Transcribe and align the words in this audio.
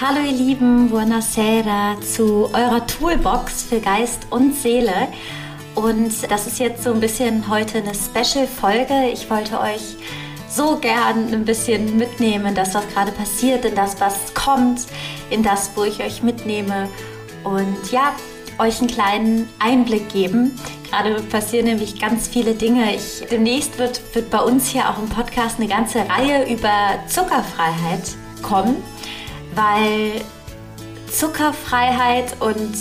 Hallo 0.00 0.18
ihr 0.26 0.32
Lieben, 0.32 0.90
buonasera 0.90 1.96
zu 2.00 2.50
eurer 2.52 2.84
Toolbox 2.84 3.62
für 3.62 3.78
Geist 3.78 4.26
und 4.30 4.52
Seele. 4.56 5.06
Und 5.76 6.12
das 6.28 6.48
ist 6.48 6.58
jetzt 6.58 6.82
so 6.82 6.92
ein 6.92 6.98
bisschen 6.98 7.48
heute 7.48 7.78
eine 7.78 7.92
Special-Folge. 7.94 9.10
Ich 9.12 9.30
wollte 9.30 9.60
euch 9.60 9.96
so 10.48 10.78
gern 10.78 11.32
ein 11.32 11.44
bisschen 11.44 11.96
mitnehmen, 11.96 12.56
das, 12.56 12.74
was 12.74 12.88
gerade 12.88 13.12
passiert, 13.12 13.64
in 13.64 13.76
das, 13.76 14.00
was 14.00 14.34
kommt, 14.34 14.80
in 15.30 15.44
das, 15.44 15.70
wo 15.76 15.84
ich 15.84 16.02
euch 16.02 16.24
mitnehme. 16.24 16.88
Und 17.44 17.92
ja, 17.92 18.14
euch 18.58 18.80
einen 18.80 18.90
kleinen 18.90 19.48
Einblick 19.60 20.08
geben. 20.08 20.58
Gerade 20.90 21.22
passieren 21.22 21.66
nämlich 21.66 22.00
ganz 22.00 22.26
viele 22.26 22.54
Dinge. 22.54 22.96
Ich, 22.96 23.28
demnächst 23.30 23.78
wird, 23.78 24.00
wird 24.12 24.28
bei 24.28 24.40
uns 24.40 24.66
hier 24.66 24.90
auch 24.90 24.98
im 24.98 25.08
Podcast 25.08 25.60
eine 25.60 25.68
ganze 25.68 26.00
Reihe 26.00 26.52
über 26.52 26.98
Zuckerfreiheit 27.06 28.16
kommen 28.42 28.82
weil 29.54 30.20
Zuckerfreiheit 31.10 32.36
und 32.40 32.74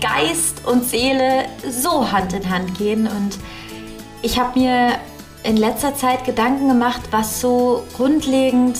Geist 0.00 0.66
und 0.66 0.84
Seele 0.84 1.46
so 1.68 2.10
Hand 2.12 2.32
in 2.32 2.48
Hand 2.48 2.76
gehen. 2.78 3.06
Und 3.06 3.38
ich 4.22 4.38
habe 4.38 4.58
mir 4.58 4.92
in 5.42 5.56
letzter 5.56 5.94
Zeit 5.94 6.24
Gedanken 6.24 6.68
gemacht, 6.68 7.00
was 7.10 7.40
so 7.40 7.84
grundlegend 7.96 8.78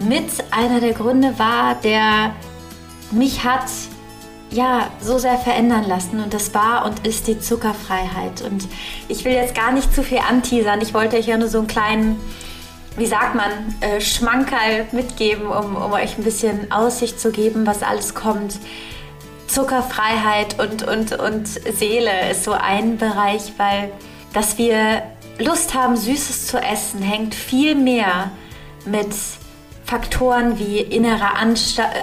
mit 0.00 0.30
einer 0.50 0.80
der 0.80 0.92
Gründe 0.92 1.38
war, 1.38 1.74
der 1.76 2.34
mich 3.10 3.44
hat 3.44 3.64
ja 4.50 4.88
so 5.00 5.18
sehr 5.18 5.36
verändern 5.36 5.86
lassen 5.86 6.20
und 6.20 6.32
das 6.32 6.54
war 6.54 6.86
und 6.86 7.06
ist 7.06 7.26
die 7.26 7.38
Zuckerfreiheit 7.38 8.42
und 8.42 8.66
ich 9.08 9.24
will 9.24 9.32
jetzt 9.32 9.54
gar 9.54 9.72
nicht 9.72 9.94
zu 9.94 10.02
viel 10.02 10.18
anteasern. 10.18 10.80
Ich 10.80 10.94
wollte 10.94 11.16
euch 11.16 11.26
ja 11.26 11.36
nur 11.36 11.48
so 11.48 11.58
einen 11.58 11.66
kleinen 11.66 12.20
wie 12.98 13.06
sagt 13.06 13.34
man, 13.34 13.50
äh, 13.80 14.00
Schmankerl 14.00 14.86
mitgeben, 14.92 15.46
um, 15.46 15.76
um 15.76 15.92
euch 15.92 16.18
ein 16.18 16.24
bisschen 16.24 16.70
Aussicht 16.70 17.20
zu 17.20 17.30
geben, 17.30 17.66
was 17.66 17.82
alles 17.82 18.14
kommt. 18.14 18.58
Zuckerfreiheit 19.46 20.60
und, 20.60 20.86
und, 20.86 21.18
und 21.18 21.48
Seele 21.48 22.30
ist 22.30 22.44
so 22.44 22.52
ein 22.52 22.98
Bereich, 22.98 23.54
weil 23.56 23.90
dass 24.32 24.58
wir 24.58 25.02
Lust 25.38 25.74
haben, 25.74 25.96
Süßes 25.96 26.46
zu 26.48 26.58
essen, 26.58 27.00
hängt 27.00 27.34
viel 27.34 27.74
mehr 27.74 28.30
mit 28.84 29.14
Faktoren 29.84 30.58
wie 30.58 30.80
innerer 30.80 31.36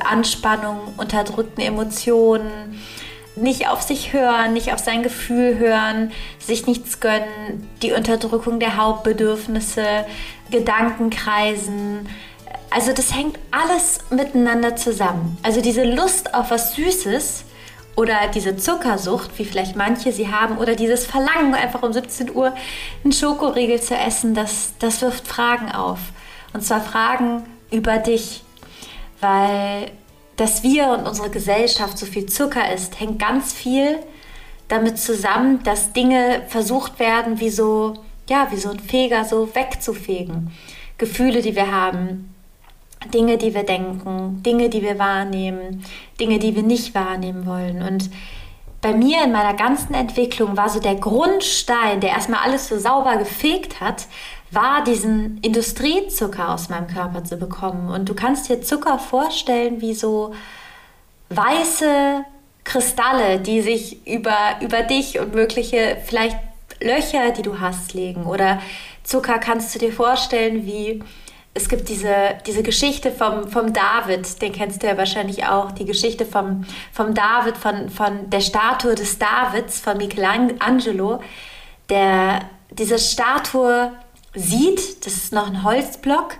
Anspannung, 0.10 0.80
unterdrückten 0.98 1.64
Emotionen, 1.64 2.82
nicht 3.36 3.68
auf 3.68 3.82
sich 3.82 4.14
hören, 4.14 4.54
nicht 4.54 4.74
auf 4.74 4.80
sein 4.80 5.04
Gefühl 5.04 5.58
hören, 5.58 6.12
sich 6.40 6.68
nichts 6.68 7.00
gönnen, 7.00 7.70
die 7.82 7.92
Unterdrückung 7.92 8.60
der 8.60 8.78
Hauptbedürfnisse, 8.78 10.06
Gedankenkreisen. 10.52 12.08
Also 12.70 12.94
das 12.94 13.16
hängt 13.16 13.38
alles 13.52 14.00
miteinander 14.10 14.76
zusammen. 14.76 15.38
Also 15.44 15.62
diese 15.62 15.84
Lust 15.84 16.34
auf 16.34 16.52
was 16.52 16.76
Süßes 16.76 17.46
oder 17.96 18.16
diese 18.34 18.58
Zuckersucht, 18.58 19.32
wie 19.38 19.46
vielleicht 19.46 19.76
manche 19.76 20.12
sie 20.12 20.30
haben, 20.30 20.58
oder 20.58 20.76
dieses 20.76 21.06
Verlangen, 21.06 21.54
einfach 21.54 21.84
um 21.84 21.94
17 21.94 22.36
Uhr 22.36 22.54
einen 23.04 23.14
Schokoriegel 23.14 23.82
zu 23.82 23.96
essen, 23.96 24.34
das, 24.34 24.74
das 24.80 25.02
wirft 25.02 25.28
Fragen 25.28 25.72
auf. 25.72 26.00
Und 26.54 26.62
zwar 26.62 26.82
Fragen 26.82 27.44
über 27.72 27.98
dich, 27.98 28.44
weil 29.22 29.92
dass 30.38 30.64
wir 30.64 30.90
und 30.90 31.08
unsere 31.08 31.30
Gesellschaft 31.30 31.98
so 31.98 32.06
viel 32.06 32.26
Zucker 32.26 32.74
isst, 32.74 33.00
hängt 33.00 33.20
ganz 33.20 33.54
viel 33.54 34.00
damit 34.68 34.98
zusammen, 34.98 35.62
dass 35.64 35.94
Dinge 35.94 36.44
versucht 36.48 37.00
werden, 37.00 37.40
wie 37.40 37.50
so, 37.50 37.94
ja, 38.30 38.48
wie 38.52 38.58
so 38.58 38.70
ein 38.70 38.80
Feger 38.80 39.24
so 39.24 39.54
wegzufegen. 39.54 40.52
Gefühle, 40.98 41.42
die 41.42 41.56
wir 41.56 41.72
haben, 41.72 42.34
Dinge, 43.14 43.38
die 43.38 43.54
wir 43.54 43.64
denken, 43.64 44.42
Dinge, 44.44 44.70
die 44.70 44.82
wir 44.82 44.98
wahrnehmen, 44.98 45.86
Dinge, 46.20 46.40
die 46.40 46.56
wir 46.56 46.64
nicht 46.64 46.96
wahrnehmen 46.96 47.46
wollen. 47.46 47.82
Und 47.84 48.10
bei 48.82 48.94
mir 48.94 49.24
in 49.24 49.32
meiner 49.32 49.54
ganzen 49.54 49.94
Entwicklung 49.94 50.58
war 50.58 50.70
so 50.70 50.80
der 50.80 50.96
Grundstein, 50.96 52.00
der 52.02 52.12
erstmal 52.12 52.42
alles 52.42 52.68
so 52.68 52.80
sauber 52.80 53.18
gefegt 53.18 53.82
hat, 53.82 54.08
war, 54.52 54.84
diesen 54.84 55.40
Industriezucker 55.42 56.54
aus 56.54 56.70
meinem 56.70 56.88
Körper 56.88 57.24
zu 57.24 57.38
bekommen. 57.38 57.90
Und 57.90 58.08
du 58.08 58.16
kannst 58.16 58.50
dir 58.50 58.62
Zucker 58.62 59.00
vorstellen 59.00 59.82
wie 59.82 59.94
so 59.94 60.34
weiße 61.30 62.24
Kristalle, 62.64 63.40
die 63.40 63.62
sich 63.62 64.06
über, 64.08 64.38
über 64.62 64.84
dich 64.84 65.20
und 65.20 65.34
mögliche 65.34 65.98
vielleicht 66.06 66.38
Löcher, 66.82 67.32
die 67.32 67.42
du 67.42 67.60
hast, 67.60 67.94
legen. 67.94 68.26
Oder 68.26 68.62
Zucker 69.04 69.40
kannst 69.40 69.74
du 69.74 69.80
dir 69.80 69.94
vorstellen 69.94 70.66
wie, 70.66 71.02
es 71.54 71.70
gibt 71.70 71.88
diese, 71.88 72.36
diese 72.46 72.64
Geschichte 72.64 73.12
vom, 73.12 73.48
vom 73.48 73.72
David, 73.72 74.42
den 74.42 74.52
kennst 74.52 74.84
du 74.84 74.88
ja 74.88 74.98
wahrscheinlich 74.98 75.46
auch, 75.46 75.72
die 75.72 75.86
Geschichte 75.86 76.26
vom, 76.26 76.66
vom 76.92 77.14
David, 77.14 77.56
von, 77.56 77.90
von 77.90 78.30
der 78.30 78.42
Statue 78.42 78.94
des 78.94 79.18
Davids, 79.18 79.80
von 79.80 79.98
Michelangelo, 79.98 81.22
der 81.90 82.42
diese 82.72 83.00
Statue 83.00 83.94
sieht, 84.36 85.06
das 85.06 85.14
ist 85.14 85.34
noch 85.34 85.48
ein 85.48 85.64
Holzblock. 85.64 86.36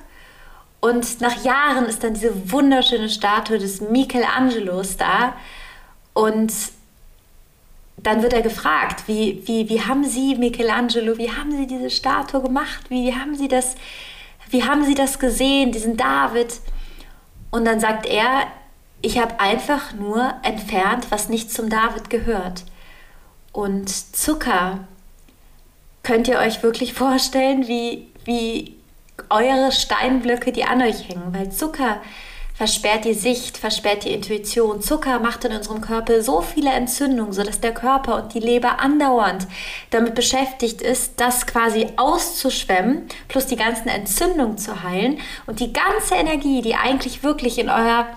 Und 0.80 1.22
nach 1.22 1.44
Jahren 1.44 1.86
ist 1.86 2.04
dann 2.04 2.14
diese 2.14 2.52
wunderschöne 2.52 3.10
Statue 3.10 3.58
des 3.58 3.82
Michelangelos 3.82 4.98
da. 4.98 5.34
Und 6.14 6.54
dann 7.98 8.22
wird 8.22 8.34
er 8.34 8.42
gefragt, 8.42 9.08
wie, 9.08 9.42
wie, 9.46 9.68
wie 9.70 9.82
haben 9.82 10.04
Sie, 10.04 10.36
Michelangelo, 10.36 11.18
wie 11.18 11.32
haben 11.32 11.52
Sie 11.52 11.66
diese 11.66 11.90
Statue 11.90 12.42
gemacht? 12.42 12.90
Wie, 12.90 13.08
wie, 13.08 13.16
haben 13.16 13.36
Sie 13.36 13.48
das, 13.48 13.76
wie 14.50 14.64
haben 14.64 14.86
Sie 14.86 14.94
das 14.94 15.18
gesehen, 15.18 15.72
diesen 15.72 15.98
David? 15.98 16.60
Und 17.50 17.66
dann 17.66 17.80
sagt 17.80 18.06
er, 18.06 18.48
ich 19.02 19.18
habe 19.20 19.40
einfach 19.40 19.94
nur 19.94 20.36
entfernt, 20.44 21.08
was 21.10 21.30
nicht 21.30 21.52
zum 21.52 21.70
David 21.70 22.10
gehört. 22.10 22.66
Und 23.52 23.90
Zucker 23.90 24.88
könnt 26.06 26.30
ihr 26.30 26.40
euch 26.40 26.64
wirklich 26.64 26.94
vorstellen, 26.94 27.68
wie, 27.68 28.08
wie 28.24 28.76
eure 29.30 29.72
Steinblöcke, 29.72 30.54
die 30.54 30.64
an 30.64 30.82
euch 30.82 31.10
hängen, 31.10 31.34
weil 31.34 31.52
Zucker 31.52 32.00
versperrt 32.54 33.04
die 33.04 33.14
Sicht, 33.14 33.58
versperrt 33.58 34.06
die 34.06 34.14
Intuition. 34.14 34.82
Zucker 34.82 35.20
macht 35.20 35.44
in 35.44 35.52
unserem 35.52 35.82
Körper 35.82 36.22
so 36.22 36.42
viele 36.42 36.72
Entzündungen, 36.72 37.34
sodass 37.34 37.60
der 37.60 37.74
Körper 37.74 38.24
und 38.24 38.34
die 38.34 38.40
Leber 38.40 38.80
andauernd 38.80 39.46
damit 39.90 40.16
beschäftigt 40.16 40.82
ist, 40.82 41.20
das 41.20 41.48
quasi 41.48 41.88
auszuschwemmen, 41.98 43.08
plus 43.28 43.48
die 43.48 43.58
ganzen 43.58 43.90
Entzündungen 43.90 44.58
zu 44.58 44.84
heilen 44.84 45.20
und 45.48 45.60
die 45.60 45.74
ganze 45.74 46.16
Energie, 46.16 46.62
die 46.62 46.76
eigentlich 46.76 47.24
wirklich 47.24 47.60
in 47.60 47.70
euer 47.70 48.08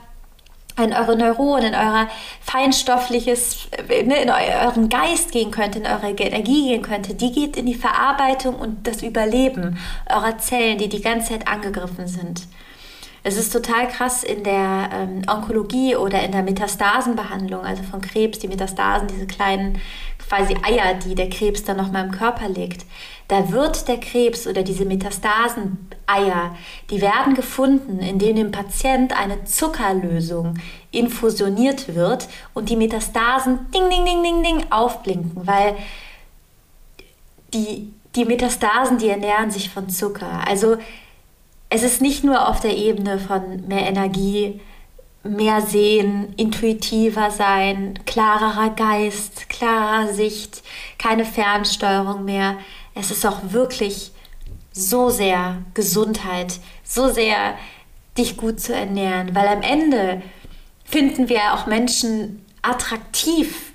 in 0.85 0.93
eure 0.93 1.17
Neuronen, 1.17 1.67
in 1.67 1.75
euer 1.75 2.09
feinstoffliches, 2.41 3.69
ne, 3.89 4.23
in 4.23 4.31
euren 4.31 4.89
Geist 4.89 5.33
gehen 5.33 5.51
könnte, 5.51 5.79
in 5.79 5.87
eure 5.87 6.11
Energie 6.11 6.69
gehen 6.69 6.83
könnte, 6.83 7.15
die 7.15 7.33
geht 7.33 7.57
in 7.57 7.67
die 7.67 7.75
Verarbeitung 7.75 8.55
und 8.57 8.87
das 8.87 9.03
Überleben 9.03 9.79
eurer 10.11 10.39
Zellen, 10.39 10.79
die 10.79 10.89
die 10.89 11.03
ganze 11.03 11.33
Zeit 11.33 11.49
angegriffen 11.49 12.07
sind. 12.07 12.47
Es 13.25 13.37
ist 13.37 13.53
total 13.53 13.89
krass 13.89 14.23
in 14.23 14.45
der 14.45 14.89
ähm, 14.93 15.23
Onkologie 15.29 15.97
oder 15.97 16.23
in 16.23 16.33
der 16.33 16.43
Metastasenbehandlung, 16.43 17.63
also 17.63 17.83
von 17.83 18.01
Krebs, 18.01 18.39
die 18.39 18.49
Metastasen, 18.49 19.09
diese 19.09 19.27
kleinen 19.27 19.81
quasi 20.29 20.55
Eier, 20.63 20.95
die 20.95 21.15
der 21.15 21.31
Krebs 21.31 21.65
dann 21.65 21.79
noch 21.79 21.91
mal 21.91 22.05
im 22.05 22.13
Körper 22.13 22.49
legt. 22.49 22.85
Da 23.29 23.51
wird 23.51 23.89
der 23.89 23.99
Krebs 23.99 24.47
oder 24.47 24.63
diese 24.63 24.85
Metastasen-Eier, 24.85 26.57
die 26.91 27.01
werden 27.01 27.35
gefunden, 27.35 28.01
indem 28.01 28.37
dem 28.37 28.51
Patient 28.51 29.19
eine 29.19 29.45
Zuckerlösung 29.45 30.55
infusioniert 30.91 31.95
wird 31.95 32.29
und 32.55 32.71
die 32.71 32.77
Metastasen 32.77 33.71
ding, 33.75 33.91
ding, 33.91 34.05
ding, 34.05 34.23
ding, 34.23 34.43
ding 34.43 34.67
aufblinken, 34.71 35.47
weil 35.47 35.77
die, 37.53 37.93
die 38.15 38.25
Metastasen, 38.25 38.99
die 38.99 39.09
ernähren 39.09 39.51
sich 39.51 39.71
von 39.71 39.89
Zucker. 39.89 40.47
Also 40.47 40.77
es 41.71 41.83
ist 41.83 42.01
nicht 42.01 42.25
nur 42.25 42.49
auf 42.49 42.61
der 42.61 42.77
Ebene 42.77 43.19
von 43.19 43.67
mehr 43.67 43.87
Energie, 43.87 44.61
mehr 45.25 45.61
sehen, 45.63 46.33
intuitiver 46.37 47.31
sein, 47.31 47.99
klarerer 48.07 48.71
Geist, 48.71 49.49
klarer 49.49 50.13
Sicht, 50.13 50.63
keine 50.99 51.25
Fernsteuerung 51.25 52.25
mehr. 52.25 52.57
Es 52.95 53.11
ist 53.11 53.27
auch 53.27 53.39
wirklich 53.51 54.13
so 54.73 55.11
sehr 55.11 55.59
Gesundheit, 55.75 56.61
so 56.85 57.09
sehr 57.09 57.57
dich 58.17 58.37
gut 58.37 58.61
zu 58.61 58.75
ernähren, 58.75 59.35
weil 59.35 59.49
am 59.49 59.63
Ende 59.63 60.23
finden 60.85 61.29
wir 61.29 61.55
auch 61.55 61.67
Menschen 61.67 62.45
attraktiv, 62.63 63.73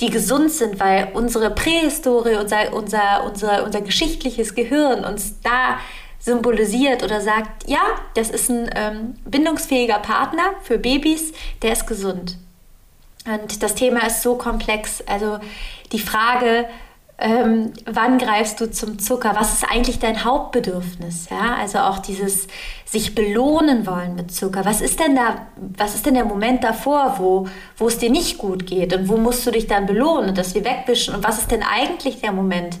die 0.00 0.10
gesund 0.10 0.50
sind, 0.50 0.80
weil 0.80 1.10
unsere 1.14 1.50
Prähistorie, 1.50 2.36
unser, 2.36 2.72
unser, 2.72 3.24
unser, 3.24 3.64
unser 3.64 3.80
geschichtliches 3.80 4.54
Gehirn 4.54 5.04
uns 5.04 5.40
da 5.42 5.78
symbolisiert 6.20 7.02
oder 7.02 7.20
sagt, 7.20 7.68
ja, 7.68 7.80
das 8.14 8.30
ist 8.30 8.50
ein 8.50 8.70
ähm, 8.76 9.14
bindungsfähiger 9.24 9.98
Partner 9.98 10.54
für 10.62 10.78
Babys, 10.78 11.32
der 11.62 11.72
ist 11.72 11.86
gesund. 11.86 12.36
Und 13.26 13.62
das 13.62 13.74
Thema 13.74 14.06
ist 14.06 14.22
so 14.22 14.36
komplex. 14.36 15.02
Also 15.06 15.38
die 15.92 15.98
Frage, 15.98 16.66
ähm, 17.18 17.72
wann 17.84 18.16
greifst 18.16 18.60
du 18.60 18.70
zum 18.70 18.98
Zucker? 18.98 19.34
Was 19.38 19.52
ist 19.52 19.70
eigentlich 19.70 19.98
dein 19.98 20.24
Hauptbedürfnis? 20.24 21.28
Ja, 21.30 21.56
also 21.56 21.78
auch 21.80 21.98
dieses 21.98 22.46
sich 22.86 23.14
belohnen 23.14 23.86
wollen 23.86 24.14
mit 24.14 24.32
Zucker. 24.32 24.64
Was 24.64 24.80
ist 24.80 25.00
denn 25.00 25.16
da, 25.16 25.46
was 25.56 25.94
ist 25.94 26.06
denn 26.06 26.14
der 26.14 26.24
Moment 26.24 26.64
davor, 26.64 27.16
wo, 27.18 27.46
wo 27.76 27.88
es 27.88 27.98
dir 27.98 28.10
nicht 28.10 28.38
gut 28.38 28.66
geht 28.66 28.94
und 28.94 29.08
wo 29.08 29.18
musst 29.18 29.46
du 29.46 29.50
dich 29.50 29.66
dann 29.66 29.86
belohnen 29.86 30.30
und 30.30 30.38
das 30.38 30.54
wie 30.54 30.64
wegwischen? 30.64 31.14
Und 31.14 31.22
was 31.22 31.38
ist 31.38 31.50
denn 31.50 31.62
eigentlich 31.62 32.20
der 32.20 32.32
Moment? 32.32 32.78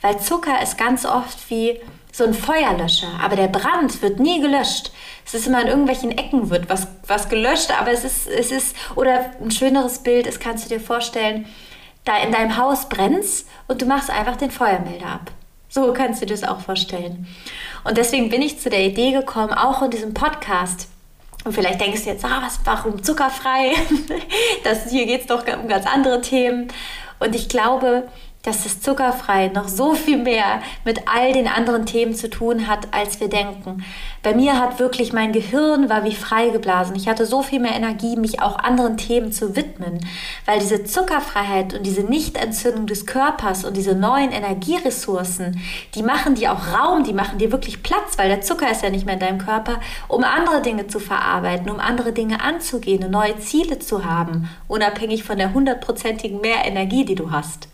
Weil 0.00 0.18
Zucker 0.18 0.62
ist 0.62 0.78
ganz 0.78 1.04
oft 1.04 1.50
wie 1.50 1.78
so 2.12 2.24
ein 2.24 2.34
Feuerlöscher, 2.34 3.08
aber 3.22 3.36
der 3.36 3.48
Brand 3.48 4.02
wird 4.02 4.20
nie 4.20 4.40
gelöscht. 4.40 4.92
Es 5.24 5.32
ist 5.32 5.46
immer 5.46 5.62
in 5.62 5.68
irgendwelchen 5.68 6.10
Ecken 6.16 6.50
wird 6.50 6.68
was, 6.68 6.86
was 7.06 7.30
gelöscht, 7.30 7.70
aber 7.80 7.90
es 7.90 8.04
ist, 8.04 8.28
es 8.28 8.52
ist, 8.52 8.76
oder 8.94 9.32
ein 9.42 9.50
schöneres 9.50 10.00
Bild, 10.00 10.26
das 10.26 10.38
kannst 10.38 10.66
du 10.66 10.68
dir 10.68 10.80
vorstellen, 10.80 11.46
da 12.04 12.18
in 12.18 12.30
deinem 12.30 12.58
Haus 12.58 12.88
brennt 12.88 13.24
und 13.66 13.80
du 13.80 13.86
machst 13.86 14.10
einfach 14.10 14.36
den 14.36 14.50
Feuermelder 14.50 15.06
ab. 15.06 15.30
So 15.68 15.90
kannst 15.94 16.20
du 16.20 16.26
dir 16.26 16.34
das 16.34 16.44
auch 16.44 16.60
vorstellen. 16.60 17.26
Und 17.84 17.96
deswegen 17.96 18.28
bin 18.28 18.42
ich 18.42 18.60
zu 18.60 18.68
der 18.68 18.84
Idee 18.84 19.12
gekommen, 19.12 19.54
auch 19.54 19.80
in 19.80 19.90
diesem 19.90 20.12
Podcast. 20.12 20.88
Und 21.44 21.54
vielleicht 21.54 21.80
denkst 21.80 22.04
du 22.04 22.10
jetzt, 22.10 22.24
ah, 22.26 22.42
was, 22.44 22.60
warum 22.64 23.02
zuckerfrei? 23.02 23.72
das, 24.64 24.90
hier 24.90 25.06
geht 25.06 25.22
es 25.22 25.26
doch 25.28 25.46
um 25.46 25.68
ganz 25.68 25.86
andere 25.86 26.20
Themen. 26.20 26.68
Und 27.20 27.34
ich 27.34 27.48
glaube, 27.48 28.08
dass 28.42 28.64
das 28.64 28.80
Zuckerfrei 28.80 29.48
noch 29.48 29.68
so 29.68 29.94
viel 29.94 30.18
mehr 30.18 30.62
mit 30.84 31.02
all 31.06 31.32
den 31.32 31.46
anderen 31.46 31.86
Themen 31.86 32.14
zu 32.14 32.28
tun 32.28 32.66
hat, 32.66 32.88
als 32.90 33.20
wir 33.20 33.28
denken. 33.28 33.84
Bei 34.22 34.34
mir 34.34 34.58
hat 34.58 34.80
wirklich 34.80 35.12
mein 35.12 35.32
Gehirn 35.32 35.88
war 35.88 36.04
wie 36.04 36.14
freigeblasen. 36.14 36.96
Ich 36.96 37.08
hatte 37.08 37.26
so 37.26 37.42
viel 37.42 37.60
mehr 37.60 37.74
Energie, 37.74 38.16
mich 38.16 38.42
auch 38.42 38.58
anderen 38.58 38.96
Themen 38.96 39.32
zu 39.32 39.54
widmen, 39.54 40.00
weil 40.44 40.58
diese 40.58 40.84
Zuckerfreiheit 40.84 41.74
und 41.74 41.84
diese 41.84 42.02
Nichtentzündung 42.02 42.86
des 42.86 43.06
Körpers 43.06 43.64
und 43.64 43.76
diese 43.76 43.94
neuen 43.94 44.32
Energieressourcen, 44.32 45.60
die 45.94 46.02
machen 46.02 46.34
dir 46.34 46.52
auch 46.52 46.72
Raum, 46.72 47.04
die 47.04 47.12
machen 47.12 47.38
dir 47.38 47.52
wirklich 47.52 47.82
Platz, 47.82 48.18
weil 48.18 48.28
der 48.28 48.40
Zucker 48.40 48.70
ist 48.70 48.82
ja 48.82 48.90
nicht 48.90 49.06
mehr 49.06 49.14
in 49.14 49.20
deinem 49.20 49.38
Körper, 49.38 49.80
um 50.08 50.24
andere 50.24 50.62
Dinge 50.62 50.88
zu 50.88 50.98
verarbeiten, 50.98 51.70
um 51.70 51.78
andere 51.78 52.12
Dinge 52.12 52.40
anzugehen 52.40 53.02
neue 53.12 53.38
Ziele 53.38 53.78
zu 53.78 54.04
haben, 54.04 54.48
unabhängig 54.68 55.22
von 55.22 55.36
der 55.36 55.52
hundertprozentigen 55.52 56.40
Mehrenergie, 56.40 57.04
die 57.04 57.14
du 57.14 57.30
hast. 57.30 57.68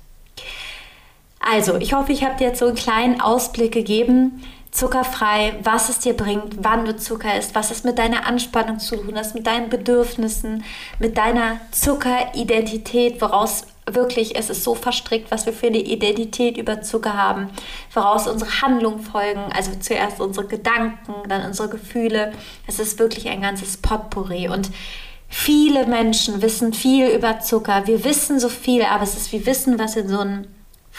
Also, 1.41 1.77
ich 1.77 1.93
hoffe, 1.93 2.13
ich 2.13 2.25
habe 2.25 2.37
dir 2.37 2.49
jetzt 2.49 2.59
so 2.59 2.67
einen 2.67 2.75
kleinen 2.75 3.21
Ausblick 3.21 3.73
gegeben, 3.73 4.43
zuckerfrei, 4.71 5.55
was 5.63 5.89
es 5.89 5.99
dir 5.99 6.15
bringt, 6.15 6.57
wann 6.63 6.85
du 6.85 6.97
Zucker 6.97 7.37
isst, 7.39 7.55
was 7.55 7.71
es 7.71 7.85
mit 7.85 7.99
deiner 7.99 8.27
Anspannung 8.27 8.79
zu 8.79 8.97
tun 8.97 9.17
hat, 9.17 9.35
mit 9.35 9.47
deinen 9.47 9.71
Bedürfnissen, 9.71 10.63
mit 10.99 11.17
deiner 11.17 11.61
Zuckeridentität, 11.71 13.21
woraus 13.21 13.67
wirklich 13.91 14.37
es 14.37 14.51
ist 14.51 14.65
so 14.65 14.75
verstrickt, 14.75 15.31
was 15.31 15.47
wir 15.47 15.53
für 15.53 15.69
eine 15.69 15.79
Identität 15.79 16.59
über 16.59 16.83
Zucker 16.83 17.15
haben, 17.15 17.49
woraus 17.95 18.29
unsere 18.29 18.61
Handlungen 18.61 19.01
folgen, 19.01 19.41
also 19.55 19.73
zuerst 19.81 20.21
unsere 20.21 20.47
Gedanken, 20.47 21.15
dann 21.29 21.47
unsere 21.47 21.69
Gefühle. 21.71 22.33
Es 22.67 22.79
ist 22.79 22.99
wirklich 22.99 23.29
ein 23.29 23.41
ganzes 23.41 23.79
Potpourri 23.79 24.49
und 24.49 24.71
viele 25.29 25.87
Menschen 25.87 26.43
wissen 26.43 26.75
viel 26.75 27.09
über 27.09 27.41
Zucker. 27.41 27.87
Wir 27.87 28.05
wissen 28.05 28.39
so 28.39 28.51
viel, 28.51 28.83
aber 28.83 29.05
es 29.05 29.17
ist 29.17 29.33
wie 29.33 29.47
Wissen, 29.47 29.79
was 29.79 29.97
in 29.97 30.09
so 30.09 30.19
ein 30.19 30.47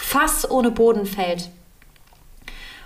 Fass 0.01 0.49
ohne 0.49 0.71
Boden 0.71 1.05
fällt. 1.05 1.49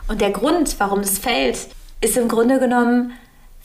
Und 0.08 0.20
der 0.20 0.32
Grund, 0.32 0.76
warum 0.80 1.00
es 1.00 1.20
fällt, 1.20 1.58
ist 2.02 2.18
im 2.18 2.28
Grunde 2.28 2.60
genommen, 2.60 3.14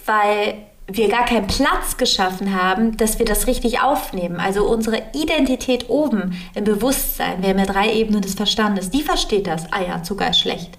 weil 0.06 0.66
wir 0.86 1.08
gar 1.08 1.24
keinen 1.24 1.46
Platz 1.46 1.96
geschaffen 1.96 2.54
haben, 2.54 2.96
dass 2.96 3.18
wir 3.18 3.26
das 3.26 3.46
richtig 3.46 3.80
aufnehmen. 3.80 4.38
Also 4.38 4.66
unsere 4.66 5.02
Identität 5.12 5.88
oben 5.88 6.40
im 6.54 6.64
Bewusstsein, 6.64 7.42
wir 7.42 7.50
haben 7.50 7.58
ja 7.58 7.66
drei 7.66 7.92
Ebenen 7.92 8.22
des 8.22 8.34
Verstandes, 8.34 8.90
die 8.90 9.02
versteht 9.02 9.46
das, 9.46 9.72
ah 9.72 9.82
ja, 9.82 10.02
Zucker 10.02 10.30
ist 10.30 10.40
schlecht. 10.40 10.78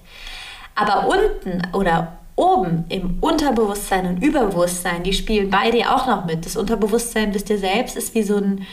Aber 0.74 1.08
unten 1.08 1.62
oder 1.74 2.18
oben 2.34 2.86
im 2.88 3.18
Unterbewusstsein 3.20 4.06
und 4.06 4.22
Überbewusstsein, 4.22 5.02
die 5.02 5.12
spielen 5.12 5.50
beide 5.50 5.94
auch 5.94 6.06
noch 6.06 6.24
mit. 6.24 6.46
Das 6.46 6.56
Unterbewusstsein, 6.56 7.34
wisst 7.34 7.50
ihr 7.50 7.58
selbst, 7.58 7.96
ist 7.96 8.14
wie 8.14 8.22
so 8.22 8.38
ein 8.38 8.66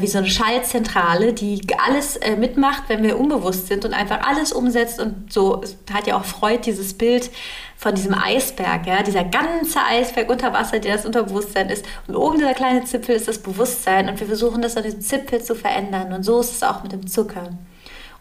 wie 0.00 0.06
so 0.06 0.18
eine 0.18 0.28
Schaltzentrale, 0.28 1.32
die 1.32 1.62
alles 1.86 2.16
äh, 2.16 2.36
mitmacht, 2.36 2.84
wenn 2.88 3.02
wir 3.02 3.18
unbewusst 3.18 3.68
sind 3.68 3.84
und 3.84 3.94
einfach 3.94 4.26
alles 4.26 4.52
umsetzt. 4.52 5.00
Und 5.00 5.32
so 5.32 5.62
hat 5.92 6.06
ja 6.06 6.18
auch 6.18 6.24
Freud 6.24 6.60
dieses 6.66 6.94
Bild 6.94 7.30
von 7.76 7.94
diesem 7.94 8.14
Eisberg, 8.14 8.86
ja, 8.86 9.02
dieser 9.02 9.24
ganze 9.24 9.80
Eisberg 9.82 10.28
unter 10.28 10.52
Wasser, 10.52 10.80
der 10.80 10.96
das 10.96 11.06
Unterbewusstsein 11.06 11.70
ist. 11.70 11.84
Und 12.06 12.16
oben 12.16 12.38
dieser 12.38 12.52
kleine 12.52 12.84
Zipfel 12.84 13.16
ist 13.16 13.26
das 13.26 13.38
Bewusstsein. 13.38 14.08
Und 14.10 14.20
wir 14.20 14.26
versuchen 14.26 14.60
das 14.60 14.76
an 14.76 14.82
diesem 14.82 15.00
Zipfel 15.00 15.42
zu 15.42 15.54
verändern. 15.54 16.12
Und 16.12 16.24
so 16.24 16.40
ist 16.40 16.52
es 16.52 16.62
auch 16.62 16.82
mit 16.82 16.92
dem 16.92 17.06
Zucker. 17.06 17.48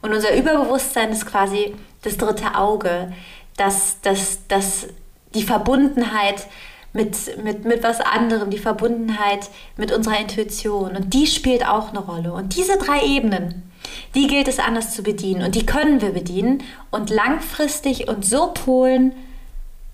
Und 0.02 0.14
unser 0.14 0.34
Überbewusstsein 0.34 1.12
ist 1.12 1.26
quasi 1.26 1.76
das 2.04 2.16
dritte 2.16 2.56
Auge, 2.56 3.12
das, 3.58 3.98
das, 4.02 4.40
das 4.48 4.88
die 5.34 5.44
Verbundenheit 5.44 6.48
mit, 6.94 7.44
mit, 7.44 7.66
mit 7.66 7.84
was 7.84 8.02
anderem, 8.02 8.50
die 8.50 8.58
Verbundenheit 8.58 9.50
mit 9.78 9.92
unserer 9.92 10.20
Intuition. 10.20 10.96
Und 10.96 11.14
die 11.14 11.28
spielt 11.28 11.66
auch 11.66 11.90
eine 11.90 12.00
Rolle. 12.00 12.34
Und 12.34 12.56
diese 12.56 12.78
drei 12.78 13.04
Ebenen, 13.04 13.72
die 14.16 14.28
gilt 14.28 14.48
es 14.48 14.60
anders 14.60 14.94
zu 14.94 15.04
bedienen. 15.04 15.44
Und 15.44 15.56
die 15.56 15.66
können 15.66 16.02
wir 16.02 16.12
bedienen 16.12 16.64
und 16.92 17.10
langfristig 17.10 18.08
und 18.08 18.26
so 18.26 18.52
polen, 18.54 19.14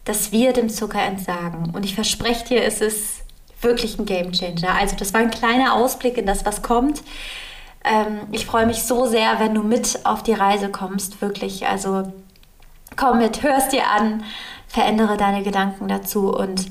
dass 0.06 0.32
wir 0.32 0.54
dem 0.54 0.70
Zucker 0.70 1.02
entsagen. 1.02 1.72
Und 1.74 1.84
ich 1.84 1.96
verspreche 1.96 2.46
dir, 2.46 2.64
es 2.64 2.80
ist 2.80 3.24
wirklich 3.62 4.00
ein 4.00 4.06
Game 4.06 4.32
Changer. 4.32 4.76
Also 4.80 4.96
das 4.96 5.14
war 5.14 5.22
ein 5.22 5.32
kleiner 5.32 5.74
Ausblick 5.74 6.18
in 6.18 6.26
das, 6.26 6.46
was 6.46 6.62
kommt. 6.62 7.02
Ähm, 7.84 8.20
ich 8.32 8.46
freue 8.46 8.66
mich 8.66 8.84
so 8.84 9.06
sehr, 9.06 9.40
wenn 9.40 9.54
du 9.54 9.64
mit 9.64 10.00
auf 10.06 10.24
die 10.24 10.34
Reise 10.34 10.70
kommst, 10.70 11.22
wirklich. 11.22 11.66
Also 11.68 12.12
komm 12.96 13.18
mit, 13.18 13.44
hörst 13.44 13.72
dir 13.72 13.90
an 13.90 14.24
verändere 14.76 15.16
deine 15.16 15.42
Gedanken 15.42 15.88
dazu 15.88 16.36
und 16.36 16.66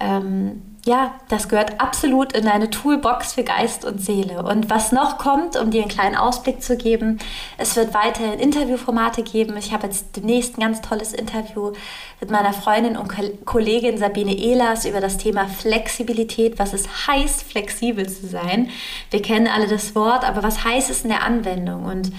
ähm, 0.00 0.62
ja, 0.84 1.14
das 1.28 1.48
gehört 1.48 1.80
absolut 1.80 2.32
in 2.32 2.44
deine 2.44 2.70
Toolbox 2.70 3.34
für 3.34 3.44
Geist 3.44 3.84
und 3.84 4.00
Seele. 4.00 4.42
Und 4.44 4.68
was 4.68 4.92
noch 4.92 5.18
kommt, 5.18 5.56
um 5.56 5.70
dir 5.70 5.82
einen 5.82 5.90
kleinen 5.90 6.16
Ausblick 6.16 6.62
zu 6.62 6.76
geben, 6.76 7.18
es 7.56 7.74
wird 7.76 7.94
weiterhin 7.94 8.38
Interviewformate 8.38 9.22
geben. 9.22 9.56
Ich 9.56 9.72
habe 9.72 9.86
jetzt 9.86 10.16
demnächst 10.16 10.56
ein 10.56 10.60
ganz 10.60 10.80
tolles 10.82 11.12
Interview 11.12 11.72
mit 12.20 12.30
meiner 12.30 12.52
Freundin 12.52 12.96
und 12.96 13.12
Kollegin 13.44 13.98
Sabine 13.98 14.36
Ehlers 14.36 14.84
über 14.84 15.00
das 15.00 15.16
Thema 15.16 15.46
Flexibilität, 15.48 16.58
was 16.58 16.72
es 16.72 17.08
heißt, 17.08 17.42
flexibel 17.44 18.08
zu 18.08 18.26
sein. 18.26 18.70
Wir 19.10 19.22
kennen 19.22 19.48
alle 19.48 19.66
das 19.68 19.94
Wort, 19.94 20.28
aber 20.28 20.42
was 20.42 20.64
heißt 20.64 20.90
es 20.90 21.02
in 21.02 21.10
der 21.10 21.24
Anwendung? 21.24 21.84
Und 21.84 22.12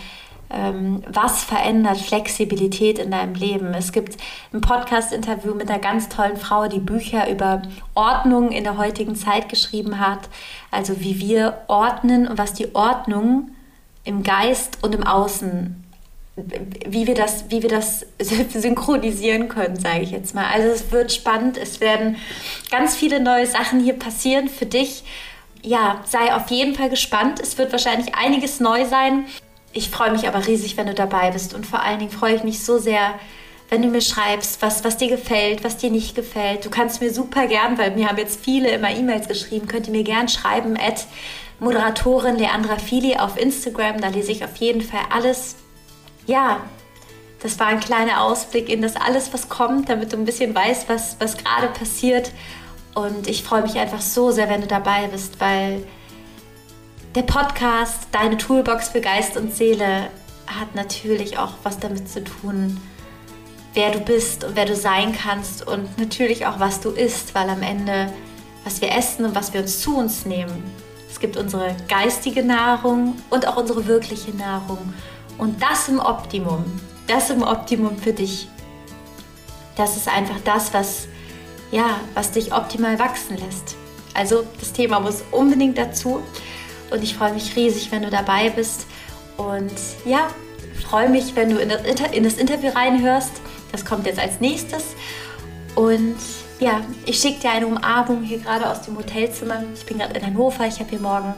was 0.49 1.43
verändert 1.43 1.97
Flexibilität 1.97 2.99
in 2.99 3.11
deinem 3.11 3.35
Leben? 3.35 3.73
Es 3.73 3.91
gibt 3.91 4.17
ein 4.53 4.61
Podcast-Interview 4.61 5.53
mit 5.53 5.69
einer 5.69 5.79
ganz 5.79 6.07
tollen 6.07 6.37
Frau, 6.37 6.67
die 6.67 6.79
Bücher 6.79 7.29
über 7.29 7.61
Ordnung 7.95 8.51
in 8.51 8.63
der 8.63 8.77
heutigen 8.77 9.15
Zeit 9.15 9.49
geschrieben 9.49 9.99
hat. 9.99 10.29
Also 10.71 11.01
wie 11.01 11.19
wir 11.19 11.63
ordnen 11.67 12.27
und 12.27 12.37
was 12.37 12.53
die 12.53 12.73
Ordnung 12.75 13.51
im 14.05 14.23
Geist 14.23 14.77
und 14.83 14.95
im 14.95 15.05
Außen 15.05 15.83
wie 16.37 17.07
wir 17.07 17.15
das, 17.15 17.45
wie 17.49 17.63
wir 17.63 17.69
das 17.69 18.05
synchronisieren 18.19 19.49
können, 19.49 19.75
sage 19.79 20.01
ich 20.01 20.11
jetzt 20.11 20.35
mal. 20.35 20.45
Also 20.45 20.69
es 20.69 20.91
wird 20.91 21.11
spannend, 21.11 21.57
es 21.57 21.81
werden 21.81 22.17
ganz 22.69 22.95
viele 22.95 23.19
neue 23.19 23.47
Sachen 23.47 23.79
hier 23.79 23.97
passieren 23.97 24.47
für 24.47 24.67
dich. 24.67 25.03
Ja, 25.63 26.01
sei 26.05 26.33
auf 26.35 26.49
jeden 26.51 26.75
Fall 26.75 26.89
gespannt. 26.89 27.39
Es 27.41 27.57
wird 27.57 27.71
wahrscheinlich 27.71 28.13
einiges 28.15 28.59
neu 28.59 28.85
sein. 28.85 29.25
Ich 29.73 29.89
freue 29.89 30.11
mich 30.11 30.27
aber 30.27 30.47
riesig, 30.47 30.77
wenn 30.77 30.87
du 30.87 30.93
dabei 30.93 31.31
bist 31.31 31.53
und 31.53 31.65
vor 31.65 31.81
allen 31.81 31.99
Dingen 31.99 32.11
freue 32.11 32.35
ich 32.35 32.43
mich 32.43 32.63
so 32.63 32.77
sehr, 32.77 33.19
wenn 33.69 33.81
du 33.81 33.89
mir 33.89 34.01
schreibst, 34.01 34.61
was, 34.61 34.83
was 34.83 34.97
dir 34.97 35.09
gefällt, 35.09 35.63
was 35.63 35.77
dir 35.77 35.91
nicht 35.91 36.15
gefällt. 36.15 36.65
Du 36.65 36.69
kannst 36.69 37.01
mir 37.01 37.13
super 37.13 37.47
gern, 37.47 37.77
weil 37.77 37.91
mir 37.91 38.07
haben 38.07 38.17
jetzt 38.17 38.43
viele 38.43 38.69
immer 38.69 38.89
E-Mails 38.89 39.27
geschrieben, 39.27 39.67
könnt 39.67 39.87
ihr 39.87 39.91
mir 39.93 40.03
gern 40.03 40.29
schreiben, 40.29 40.77
at 40.77 41.05
Moderatorin 41.59 42.37
Leandra 42.37 42.77
Fili 42.77 43.17
auf 43.17 43.37
Instagram, 43.37 43.99
da 43.99 44.07
lese 44.07 44.31
ich 44.31 44.43
auf 44.43 44.55
jeden 44.57 44.81
Fall 44.81 45.01
alles. 45.11 45.55
Ja, 46.27 46.61
das 47.41 47.59
war 47.59 47.67
ein 47.67 47.79
kleiner 47.79 48.21
Ausblick 48.23 48.69
in 48.69 48.81
das 48.81 48.95
alles, 48.95 49.33
was 49.33 49.49
kommt, 49.49 49.89
damit 49.89 50.13
du 50.13 50.17
ein 50.17 50.25
bisschen 50.25 50.55
weißt, 50.55 50.87
was, 50.89 51.17
was 51.19 51.37
gerade 51.37 51.67
passiert. 51.67 52.31
Und 52.95 53.27
ich 53.27 53.43
freue 53.43 53.61
mich 53.61 53.77
einfach 53.77 54.01
so 54.01 54.31
sehr, 54.31 54.49
wenn 54.49 54.61
du 54.61 54.67
dabei 54.67 55.07
bist, 55.07 55.39
weil 55.39 55.85
der 57.15 57.23
Podcast, 57.23 58.07
deine 58.11 58.37
Toolbox 58.37 58.89
für 58.89 59.01
Geist 59.01 59.37
und 59.37 59.55
Seele, 59.55 60.09
hat 60.47 60.75
natürlich 60.75 61.37
auch 61.37 61.53
was 61.63 61.79
damit 61.79 62.09
zu 62.09 62.23
tun, 62.23 62.79
wer 63.73 63.91
du 63.91 63.99
bist 63.99 64.43
und 64.43 64.55
wer 64.55 64.65
du 64.65 64.75
sein 64.75 65.13
kannst 65.13 65.67
und 65.67 65.97
natürlich 65.97 66.45
auch, 66.45 66.59
was 66.59 66.79
du 66.79 66.89
isst, 66.89 67.35
weil 67.35 67.49
am 67.49 67.61
Ende, 67.61 68.11
was 68.63 68.81
wir 68.81 68.91
essen 68.91 69.25
und 69.25 69.35
was 69.35 69.53
wir 69.53 69.61
uns 69.61 69.81
zu 69.81 69.97
uns 69.97 70.25
nehmen, 70.25 70.63
es 71.09 71.19
gibt 71.19 71.37
unsere 71.37 71.75
geistige 71.87 72.43
Nahrung 72.43 73.15
und 73.29 73.47
auch 73.47 73.57
unsere 73.57 73.87
wirkliche 73.87 74.31
Nahrung. 74.35 74.93
Und 75.37 75.61
das 75.61 75.87
im 75.87 75.99
Optimum, 75.99 76.63
das 77.07 77.29
im 77.29 77.41
Optimum 77.41 77.97
für 77.97 78.13
dich. 78.13 78.47
Das 79.75 79.95
ist 79.95 80.07
einfach 80.07 80.39
das, 80.43 80.73
was, 80.73 81.07
ja, 81.71 81.99
was 82.13 82.31
dich 82.31 82.53
optimal 82.53 82.99
wachsen 82.99 83.37
lässt. 83.37 83.75
Also 84.13 84.43
das 84.59 84.73
Thema 84.73 84.99
muss 84.99 85.23
unbedingt 85.31 85.77
dazu. 85.77 86.21
Und 86.89 87.03
ich 87.03 87.15
freue 87.15 87.33
mich 87.33 87.55
riesig, 87.55 87.91
wenn 87.91 88.03
du 88.03 88.09
dabei 88.09 88.49
bist. 88.49 88.85
Und 89.37 89.73
ja, 90.05 90.29
freue 90.87 91.09
mich, 91.09 91.35
wenn 91.35 91.49
du 91.49 91.57
in 91.57 91.69
das, 91.69 91.81
in 92.11 92.23
das 92.23 92.35
Interview 92.35 92.69
reinhörst. 92.69 93.31
Das 93.71 93.85
kommt 93.85 94.05
jetzt 94.05 94.19
als 94.19 94.39
nächstes. 94.39 94.95
Und 95.75 96.17
ja, 96.59 96.81
ich 97.05 97.19
schicke 97.19 97.41
dir 97.41 97.51
eine 97.51 97.67
Umarmung 97.67 98.23
hier 98.23 98.39
gerade 98.39 98.69
aus 98.69 98.81
dem 98.81 98.97
Hotelzimmer. 98.97 99.63
Ich 99.75 99.85
bin 99.85 99.99
gerade 99.99 100.17
in 100.17 100.25
Hannover. 100.25 100.65
Ich 100.65 100.79
habe 100.79 100.89
hier 100.89 100.99
morgen 100.99 101.33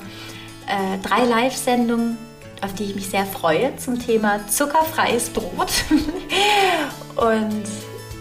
äh, 0.67 0.97
drei 1.05 1.25
Live-Sendungen, 1.25 2.17
auf 2.61 2.73
die 2.73 2.85
ich 2.85 2.95
mich 2.95 3.09
sehr 3.09 3.25
freue, 3.25 3.75
zum 3.77 3.99
Thema 3.99 4.47
zuckerfreies 4.47 5.29
Brot. 5.29 5.71
Und 7.15 7.63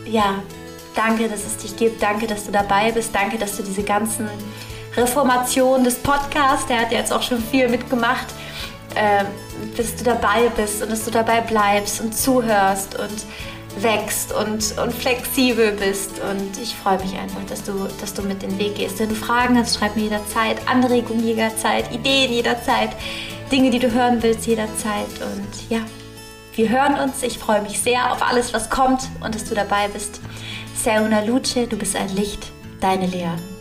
ja, 0.06 0.42
danke, 0.96 1.28
dass 1.28 1.44
es 1.44 1.58
dich 1.58 1.76
gibt. 1.76 2.02
Danke, 2.02 2.26
dass 2.26 2.46
du 2.46 2.52
dabei 2.52 2.90
bist. 2.90 3.14
Danke, 3.14 3.38
dass 3.38 3.56
du 3.56 3.62
diese 3.62 3.82
ganzen 3.82 4.28
Reformationen 4.96 5.84
des 5.84 5.96
Podcasts, 5.96 6.66
der 6.66 6.80
hat 6.80 6.92
jetzt 6.92 7.12
auch 7.12 7.22
schon 7.22 7.42
viel 7.42 7.68
mitgemacht, 7.68 8.26
äh, 8.94 9.24
dass 9.76 9.96
du 9.96 10.04
dabei 10.04 10.48
bist 10.56 10.82
und 10.82 10.90
dass 10.90 11.04
du 11.04 11.10
dabei 11.10 11.40
bleibst 11.40 12.00
und 12.00 12.14
zuhörst 12.14 12.98
und 12.98 13.24
wächst 13.82 14.32
und, 14.32 14.78
und 14.78 14.92
flexibel 14.92 15.72
bist. 15.72 16.20
Und 16.20 16.60
ich 16.60 16.74
freue 16.74 16.98
mich 16.98 17.16
einfach, 17.18 17.44
dass 17.48 17.64
du, 17.64 17.72
dass 18.00 18.14
du 18.14 18.22
mit 18.22 18.42
den 18.42 18.58
Weg 18.58 18.76
gehst. 18.76 18.98
Wenn 18.98 19.08
du 19.08 19.14
Fragen 19.14 19.58
hast, 19.58 19.78
schreib 19.78 19.96
mir 19.96 20.04
jederzeit, 20.04 20.56
Anregungen 20.66 21.24
jederzeit, 21.24 21.92
Ideen 21.92 22.32
jederzeit, 22.32 22.90
Dinge, 23.50 23.70
die 23.70 23.78
du 23.78 23.92
hören 23.92 24.22
willst 24.22 24.46
jederzeit. 24.46 25.08
Und 25.20 25.70
ja, 25.70 25.80
wir 26.54 26.68
hören 26.68 26.98
uns. 26.98 27.22
Ich 27.22 27.38
freue 27.38 27.62
mich 27.62 27.80
sehr 27.80 28.12
auf 28.12 28.22
alles, 28.22 28.52
was 28.52 28.70
kommt 28.70 29.02
und 29.20 29.34
dass 29.34 29.44
du 29.44 29.54
dabei 29.54 29.88
bist. 29.88 30.20
Sehr 30.74 31.02
una 31.02 31.20
luce, 31.20 31.66
du 31.68 31.76
bist 31.76 31.96
ein 31.96 32.14
Licht. 32.14 32.52
Deine 32.80 33.06
Lea. 33.06 33.57